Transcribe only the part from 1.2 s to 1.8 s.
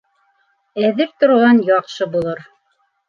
торған